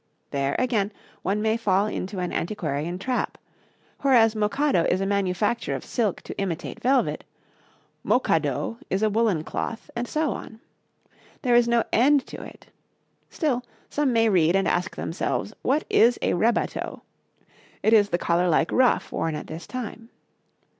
[0.31, 3.37] There, again, one may fall into an antiquarian trap;
[3.99, 7.23] whereas mochado is a manufacture of silk to imitate velvet,
[8.03, 10.59] mokkadoe is a woollen cloth, and so on;
[11.43, 12.65] there is no end to it.
[13.29, 17.01] Still, some may read and ask themselves what is a rebatoe.
[17.83, 20.09] It is the collar like ruff worn at this time.